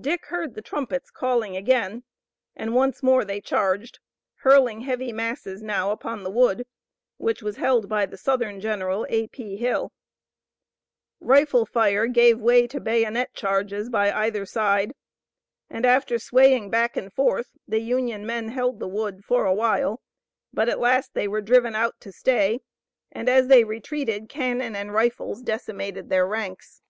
Dick 0.00 0.26
heard 0.26 0.54
the 0.54 0.62
trumpets 0.62 1.10
calling 1.10 1.56
again, 1.56 2.04
and 2.54 2.76
once 2.76 3.02
more 3.02 3.24
they 3.24 3.40
charged, 3.40 3.98
hurling 4.42 4.82
heavy 4.82 5.12
masses 5.12 5.64
now 5.64 5.90
upon 5.90 6.22
the 6.22 6.30
wood, 6.30 6.64
which 7.16 7.42
was 7.42 7.56
held 7.56 7.88
by 7.88 8.06
the 8.06 8.16
Southern 8.16 8.60
general, 8.60 9.04
A. 9.10 9.26
P. 9.26 9.56
Hill. 9.56 9.92
Rifle 11.18 11.66
fire 11.66 12.06
gave 12.06 12.38
way 12.38 12.68
to 12.68 12.78
bayonet 12.78 13.34
charges 13.34 13.90
by 13.90 14.12
either 14.12 14.46
side, 14.46 14.94
and 15.68 15.84
after 15.84 16.20
swaying 16.20 16.70
back 16.70 16.96
and 16.96 17.12
forth 17.12 17.50
the 17.66 17.80
Union 17.80 18.24
men 18.24 18.50
held 18.50 18.78
the 18.78 18.86
wood 18.86 19.24
for 19.24 19.44
a 19.44 19.52
while, 19.52 20.00
but 20.52 20.68
at 20.68 20.78
last 20.78 21.14
they 21.14 21.26
were 21.26 21.40
driven 21.40 21.74
out 21.74 21.96
to 21.98 22.12
stay, 22.12 22.60
and 23.10 23.28
as 23.28 23.48
they 23.48 23.64
retreated 23.64 24.28
cannon 24.28 24.76
and 24.76 24.94
rifles 24.94 25.42
decimated 25.42 26.10
their 26.10 26.28
ranks. 26.28 26.80